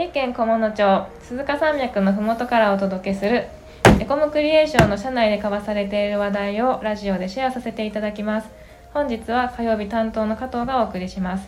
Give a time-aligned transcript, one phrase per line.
[0.00, 3.44] 三重県菰野町鈴鹿山脈のふもとからお届けする
[4.00, 8.48] エコムクリエーションの社内で交わされている話題をラジオでシェアさせていただきます。
[8.94, 11.46] 本日は火曜日担当の加藤がお送りします。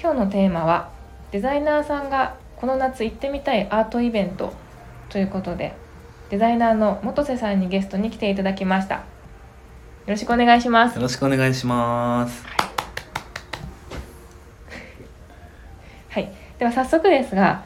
[0.00, 0.90] 今日のテーマは
[1.32, 4.52] デザイナーさんがこの夏行ってみたいアートイベント
[5.08, 5.74] ということで
[6.30, 8.94] デザイナーの元瀬さんにゲストに来ていただきました。
[8.94, 9.02] よ
[10.06, 10.94] ろしくお願いします。
[10.94, 12.46] よろしくお願いします。
[16.10, 17.64] はい、では早速ですが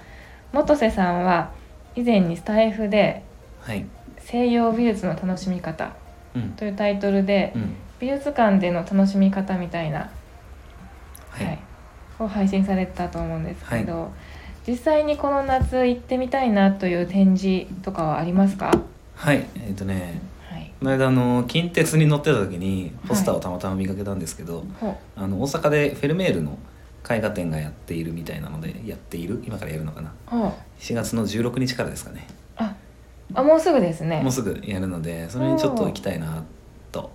[0.52, 1.52] 元瀬さんは
[1.96, 3.22] 以前にスタイフで
[3.60, 3.84] はい。
[4.18, 5.92] 「西洋美術の楽しみ方
[6.34, 6.50] うん」。
[6.56, 7.74] というタイトルでうん。
[8.00, 10.10] 美術館での楽しみ方みたいな、
[11.28, 11.46] はい。
[11.46, 11.58] はい
[12.24, 14.10] を配信されてたと思うんですけど、
[14.66, 18.72] 実際にこの夏行ってみたいなという展示とかはありますか、
[19.16, 19.46] はい。
[19.56, 24.64] えっ、とね、はい、この間あの近鉄に乗ってた時にポスターをたまたま見かけたんですけど、
[25.16, 26.58] あの大阪でフェルメールの
[27.08, 29.42] 絵画展がやっているみたいなのでやっている？
[29.46, 30.12] 今からやるのかな？
[30.26, 32.26] ほう4月の16日からですかね。
[32.56, 32.74] あ
[33.34, 34.20] あもうすぐですね。
[34.22, 36.42] もうすぐやるのでそれにちょっと行きたいな
[36.92, 37.10] と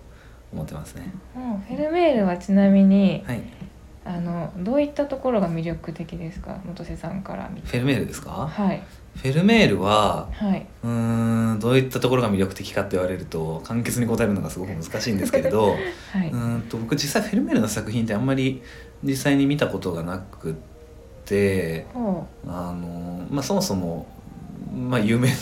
[0.53, 1.13] 思ってますね。
[1.35, 1.59] うん。
[1.59, 3.41] フェルメールはちなみにはい
[4.05, 6.59] あのどういったところが魅力的ですか？
[6.65, 7.67] 元瀬さんから見て。
[7.67, 8.47] フェルメールですか？
[8.47, 8.81] はい。
[9.15, 15.69] フェルメールははい、うーんどういったところが魅力的かって言われると簡潔に答えるのがすごく難しいんですけれど
[16.11, 18.61] はい、うーんと僕実際フェルメールの作品ってあんまり
[19.03, 20.55] 実際に見たことがなくっ
[21.23, 24.05] てほあの、まあ、そもそも、
[24.75, 25.35] まあ、有名な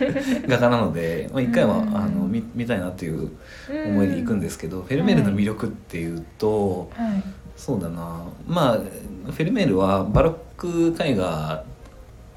[0.48, 1.94] 画家なので、まあ、一回はうん。
[1.96, 3.30] あの見見たいなっていうう
[3.88, 7.22] 思いで行くんですけど、フェルメールの魅力っていうと、はい
[7.56, 8.24] そうだな。
[8.46, 11.64] まあフェルメールはバロック絵画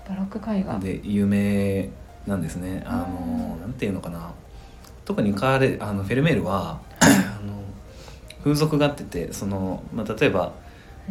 [0.07, 0.77] バロック絵画。
[0.79, 1.89] で有名
[2.27, 2.83] なんですね。
[2.85, 3.61] あのうん。
[3.61, 4.31] なんていうのかな。
[5.05, 7.05] 特に彼あのフェルメールは あ
[7.45, 7.53] の
[8.43, 10.53] 風俗があっててその、まあ、例えば、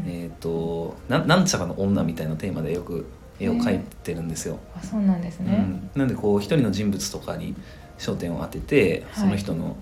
[0.05, 3.07] えー、とななんちゃらの女みたいなテーマでよく
[3.39, 4.59] 絵を描いてるんですよ。
[4.77, 5.65] あそうなんですね、
[5.95, 7.55] うん、なんでこう一人の人物とかに
[7.99, 9.25] 焦点を当ててはい。
[9.25, 9.77] その人の,、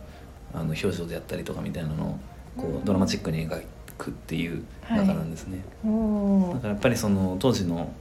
[0.54, 2.18] あの表情であったりとかみたいなのを
[2.56, 3.62] こうドラマチックに描
[4.02, 5.62] くっていう中なんですね。
[5.84, 7.92] おおだからやっぱりその当時の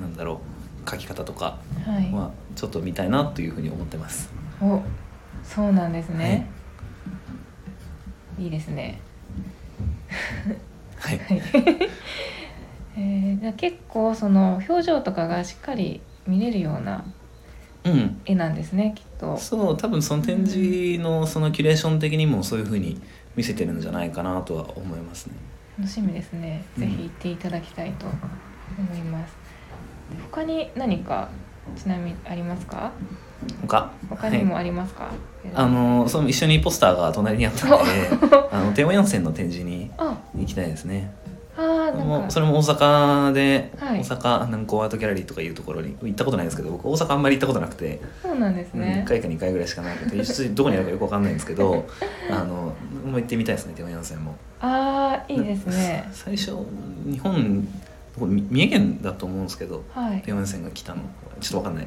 [0.00, 0.40] なんだろ
[0.84, 4.30] う描き方とかはい、はちょっと見たいなというふうに思ってます。
[4.60, 4.80] お
[5.42, 6.48] そうなんですね、
[8.38, 9.00] い、いですね
[10.96, 11.18] はい。
[11.18, 11.42] はい
[12.96, 17.04] えー、じゃあ結構その表情とかがしっかり見れるような
[17.82, 18.20] うん。
[18.24, 23.00] 絵なんですねきっとそう多分その展示のそのキュレーション的にもそういうふうに
[23.36, 25.34] 見せてるんじゃないかなとは思いますね。
[25.78, 26.82] 楽しみですね、うん。
[26.82, 28.06] ぜひ行っていただきたいと
[28.78, 29.34] 思います。
[30.30, 31.28] 他に何か
[31.76, 32.92] ちなみにありますか？
[33.66, 33.90] 他？
[34.08, 35.10] 他にもはいありますか、
[35.54, 37.84] あのその一緒にポスターが隣にあったので
[38.52, 40.16] あのテーマ4線の展示にあ。
[40.36, 41.12] 行きたいですね。
[42.28, 44.00] それも大阪で、はい。
[44.00, 51.86] 大阪南港アートギャラリーとかいうところに行ったことないんですけど僕大阪あんまり行ったことなくて、そうなんですうんね1、回か2回ぐらいしかなくて実際どこにあるかよくわかんないんですけど
[52.30, 52.72] あのも
[53.06, 54.36] う行ってみたいですねテーマ4線も。
[54.60, 56.08] ああいいですね。
[56.12, 56.56] 最初
[57.06, 57.66] 日本
[58.16, 60.20] 三重県だと思うんですけどはい。
[60.22, 61.02] テーマ4線が来たの
[61.40, 61.86] ちょっとわかんない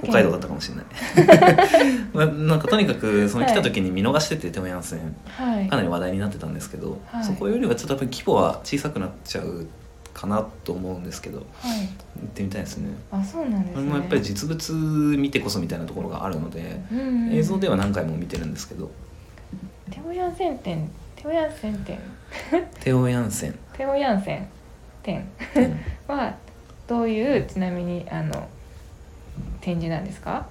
[0.00, 0.84] 北海道だったかもしれない。
[2.12, 5.68] まあなんかとにかくその来た時に見逃しててテーマ4線はい。
[5.68, 7.24] かなり話題になってたんですけど、はい。
[7.24, 9.66] そこよりはちょっとやっぱり規模は小さくなっちゃう
[10.14, 11.80] かなと思うんですけどはい。
[11.80, 11.86] 行
[12.24, 12.88] ってみたいですね。
[13.10, 13.82] あそうなんですね。
[13.82, 14.72] もやっぱり実物
[15.18, 17.32] 見てこそみたいなところがあるので、うんうん。
[17.34, 18.90] 映像では何回も見てるんですけど。
[19.90, 21.98] テオヤンセン店テオヤンセン店
[22.80, 24.48] テオヤンセン、テオヤンセン
[25.02, 25.80] 店うん。
[26.16, 26.34] は
[26.86, 28.48] どういうちなみにあの
[29.60, 30.46] 展示なんですか？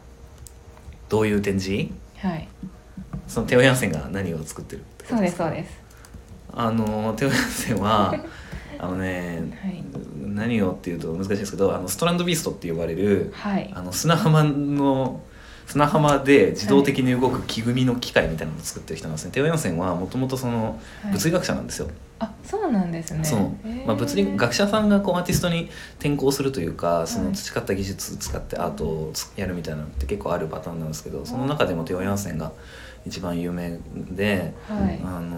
[1.09, 1.89] どういう展示？
[2.17, 2.47] はい。
[3.27, 5.45] そのテオヤンセンが何を作ってるってそうですか？
[5.47, 5.71] そうです
[6.53, 8.13] あのテオヤンセンは
[8.79, 9.83] あのねはい。
[10.21, 13.71] 何をっていうと難しいですけどあのストランドビーストって呼ばれるはい。
[13.75, 15.21] あの砂浜の
[15.67, 19.31] 砂浜で自動的に動く木組みの機械みたいなのを作ってる人なんですね。
[19.31, 21.13] テオヤンセンはもともとそのはい。
[21.13, 21.87] 物理学者なんですよ。
[22.19, 23.23] あそうなんですね。
[23.25, 23.39] そう。
[23.85, 25.69] まあ、物理学者さんがこうアーティストに
[25.99, 27.27] 転校するというかそはい。
[27.29, 32.51] の培った技術を使ってアートをつやるみたいなのって結構あるパターンなんですけどその中でもテオヤンセンが
[33.05, 34.99] 一番有名で、はい。
[35.03, 35.29] あの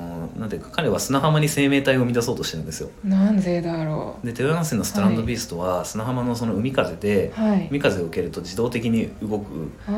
[0.00, 0.04] ー
[0.38, 2.90] なんていうか彼は砂浜に生命体を生み出そうとしてるんですよ。
[3.04, 7.68] なんでだろでテオヤンセンのストランドビーストは砂浜のその海風でうはい。
[7.70, 9.92] 海風を受けると自動的に動くあ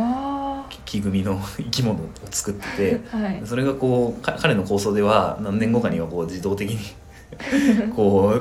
[0.97, 3.43] 木組みの生き物を作っててあはい。
[3.45, 6.79] それがこうか彼の構想では何年後かにはこう自動的に
[7.95, 8.41] こ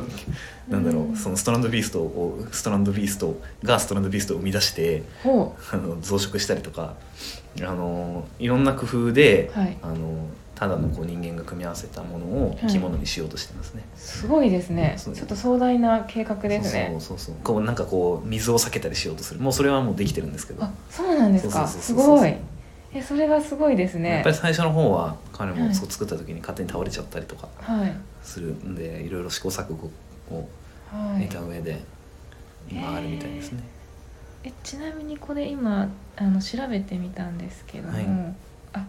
[0.70, 6.96] うなんだろうそのストランドビーストをストランドビーストがストランドビーストを生み出してほあの増殖したりとか
[7.62, 9.78] あのいろんな工夫で、はい。
[9.82, 14.96] あのただのこう人間が組み合わせたものを生き物にしようとしてますね、すごいですね。
[14.98, 16.88] ちょっと壮大な計画ですね。
[16.92, 17.36] そうそうそう。
[17.44, 19.42] こうなんかこう水を避けたりしようとする。
[19.42, 21.68] もうそれはもうできてるんですけど、あそうなんですか。
[21.68, 22.34] すごい。
[22.94, 24.10] えそれがすごいですね。
[24.10, 25.62] やっぱり最初の方は彼はい。
[25.62, 27.94] もそう作った時に勝手に倒れちゃったりとかはい。
[28.24, 29.90] するんで、い、ろいろ試行錯誤
[30.34, 30.48] を
[30.90, 31.28] はい。
[31.28, 31.82] 得た上で
[32.72, 33.62] 今あるみたいですね、
[34.44, 38.06] えちなみにこれ今あの調べてみたんですけども、はい。
[38.74, 38.86] あ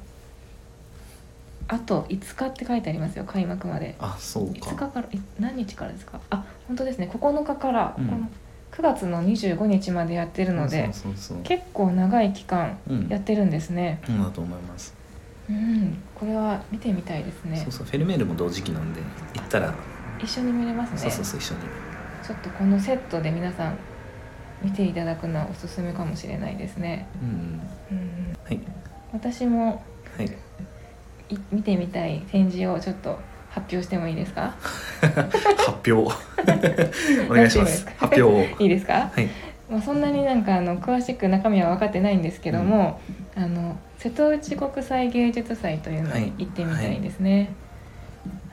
[1.68, 3.96] あと5日って書いてありますよ開幕まで。
[3.98, 4.70] あそうか。
[4.70, 6.20] 5日からい何日からですか？
[6.30, 7.10] あ本当ですね。
[7.12, 8.06] 9日から、うん。
[8.06, 8.28] この
[8.72, 13.08] 9月の25日までやってるのでそうそうそう結構長い期間うん。
[13.08, 14.00] やってるんですね。
[14.06, 14.94] そうだと思います、
[15.48, 15.98] うん。
[16.14, 17.56] これは見てみたいですね。
[17.56, 19.00] そうそうフェルメールも同時期なんで
[19.34, 19.74] 行ったら、
[20.22, 20.98] 一緒に見れますね。
[20.98, 21.60] そうそうそう一緒に。
[22.22, 23.78] ちょっとこのセットで皆さん
[24.62, 27.36] 見ていただくのはおすすめかもしれないですね、うんうん
[27.98, 28.60] うんうん、はい
[29.12, 29.84] 私も
[30.16, 30.30] はいい
[31.52, 33.18] 見てみたい展示をちょっと
[33.50, 34.54] 発表してもいいですか？
[35.00, 35.92] 発表。
[37.30, 37.86] お願いします。
[37.96, 38.40] 発表を。
[38.62, 39.10] いいですか？
[39.14, 39.28] はい。
[39.70, 43.00] もうそんなになんかあの詳しく中身は分かってないんですけども、
[43.34, 47.50] あの瀬戸内国際芸術祭というのに行ってみたいですね。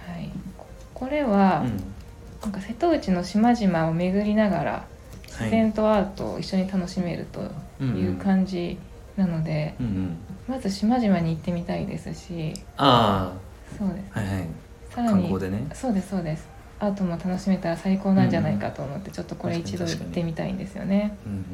[0.08, 1.84] はい、ここれは、うん。
[2.42, 4.86] なんか瀬戸内の島々を巡りながらはい。
[5.46, 7.42] 自然とアートを一緒に楽しめると
[7.84, 8.78] いう感じ
[9.16, 10.18] なので、うんうん
[10.48, 12.54] まず島々に行ってみたいですし。
[12.78, 13.32] あ
[13.78, 14.02] そうです。
[14.14, 14.48] あはいはい。
[14.90, 15.68] さらに観光でね。
[15.74, 16.48] そうですそうです。
[16.80, 21.18] アートも楽しめたら最高なんじゃないかと思って、ちょっとこれ一度行ってみたいんですよね。
[21.26, 21.42] うんうん。
[21.42, 21.46] こ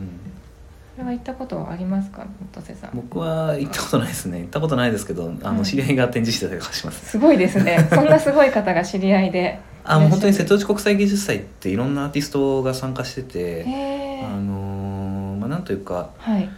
[1.00, 2.26] れは行ったことありますか？
[2.42, 2.92] 元瀬さん。
[2.96, 4.40] 僕は行ったことないですね。
[4.40, 5.58] 行ったことないですけどあはい。
[5.58, 7.88] の知り合いが展示してたりとかします、すごいですね。
[7.92, 9.60] そんなすごい方が知り合いで。
[9.86, 13.64] あもう本当に瀬戸内内国際芸術祭っていろんなアーティストが参加してて
[14.24, 16.50] あのーまあなんというかはい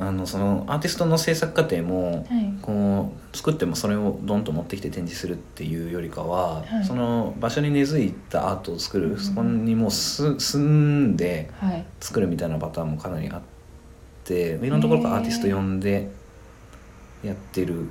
[0.00, 2.54] あのそのアーティストの制作過程もはい。
[2.62, 6.84] こう作ってもそれをドンと持ってきて展示するっていうよりかは、はい。
[6.84, 9.18] その場所に根付いたアートを作る、うん。
[9.18, 11.84] そこにもうす住んではい。
[12.00, 13.40] 作るみたいなパターンもかなりあっ
[14.24, 16.08] ていろんなところからアーティスト呼んで
[17.24, 17.88] やってる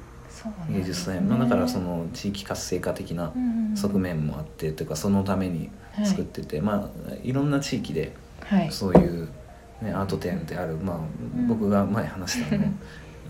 [0.69, 5.69] 芸術祭、まあ、だからその地域活性化的なうんうん側面もあってというかそのために
[6.03, 8.71] 作ってて、まあいろんな地域ではい。
[8.71, 9.27] そういう、
[9.81, 10.97] ね、アート展である、まあ、
[11.39, 11.47] ん。
[11.47, 12.65] 僕が前話したあの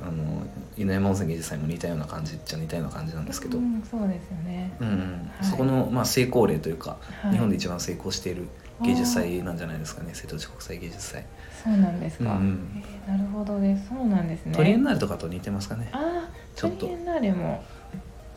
[0.08, 0.44] あの
[0.78, 4.72] 犬山温泉芸術祭も似たような感じっちゃ似たような感じなんですけど、ううんんそうですよね。
[4.80, 5.46] うんはい。
[5.46, 7.32] そこの、まあ、成功例というか、はい。
[7.32, 8.48] 日本で一番成功している
[8.84, 10.12] 芸術祭なんじゃないですかね。
[10.14, 11.26] 瀬戸内国際芸術祭、
[11.64, 12.68] そうなんですか、うんうん。
[12.78, 13.88] えーなるほどです。
[13.90, 14.54] そうなんですね。
[14.54, 15.90] トリエンナーレとかと似てますかね。
[15.94, 16.86] ああちょっと。
[16.86, 17.64] トリエンナーレも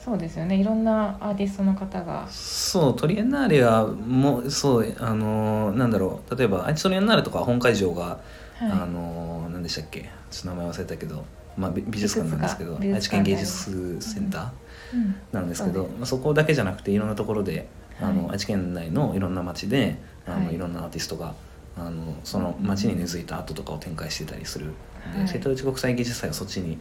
[0.03, 0.57] そうですよね。
[0.57, 2.27] いろんなアーティストの方が。
[2.31, 6.37] そうトリエンナーレはもうそうあのなんだろう。
[6.37, 8.19] 例えば愛知トリエンナーレとか本会場が、は
[8.63, 8.71] い。
[8.71, 10.09] あの何でしたっけ。
[10.31, 11.25] ちょっと名前忘れたけど、
[11.57, 14.51] まあ、美美術館なんですけど愛知県芸術術センター
[14.95, 15.15] うん。
[15.33, 17.69] なんですけど、そうですまあ、そこだけじゃなくていろんなところで、
[18.01, 18.33] あのはい。
[18.33, 20.55] 愛知県内のいろんな町であの、はい。
[20.55, 21.35] い、ろんなアーティストが
[21.77, 24.73] あのその町に根付いたアートとかを展開してたりする、
[25.13, 25.23] はい。
[25.25, 26.79] で瀬戸内国際芸術祭はそっちに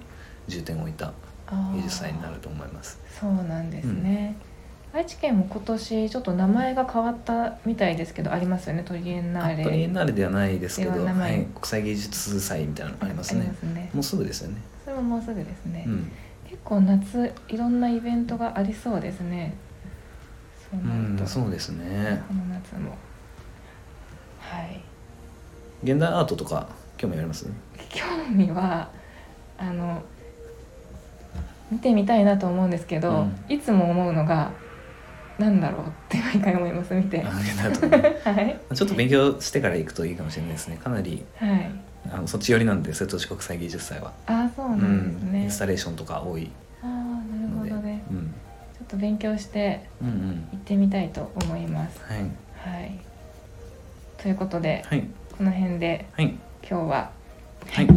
[0.47, 1.11] 重点を置いた
[1.49, 1.75] あー。
[1.75, 2.99] 芸術祭になると思います。
[3.19, 4.35] そうなんですね、
[4.93, 13.53] 愛知県も今年ちょっと名前が変わったみたいですけどありますよねトリエンナーレあトリエンナーレではないですけど、ではい、国際芸術祭みたいなのがありますね。
[13.73, 16.11] ねもうすぐですよね、それももうすぐですね、うん。
[16.45, 19.53] 結構夏いろんなイベントがありそうですね。
[20.71, 22.23] そううなると、ん、そうですね。
[22.27, 22.91] この夏も。
[24.39, 24.81] はい。
[25.83, 27.45] 現代アートとか興味あります？
[27.89, 28.89] 興味は
[29.57, 30.01] あの
[31.71, 33.35] 見てみたいなと思うんですけど、うん。
[33.47, 34.51] いつも思うのが
[35.39, 37.21] なんだろうって毎回思います見て。
[37.23, 38.75] はい。
[38.75, 41.25] ちょっと勉強してから行くといいかもしれないですねかなり。
[41.37, 41.71] はい。
[42.11, 44.11] あのそっち寄りなんで瀬戸内国際芸術祭は。
[44.27, 46.49] ああそうなんですね、インスタレーションとか多い
[46.81, 47.81] ああなるほど。
[47.81, 48.33] ねうん、
[48.73, 50.15] ちょっと勉強してうんうん
[50.51, 52.01] 行ってみたいと思います。
[52.03, 52.99] はいはい。
[54.17, 55.03] ということではい。
[55.37, 56.35] この辺ではい。
[56.69, 57.09] 今日は
[57.69, 57.87] はい。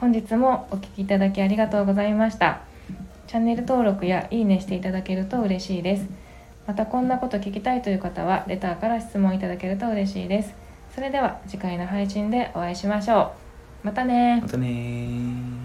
[0.00, 2.60] 本日もお聞きいただきありがとうございました
[3.28, 6.06] チャンネル登録やいいねしていただけると嬉しいです。
[6.66, 10.54] またこんなこと聞きたいという方はレターから質問いただけると嬉しいです。
[10.94, 13.32] それでは次回の配信でお会いしましょ
[13.84, 13.86] う。
[13.86, 15.57] またねまたね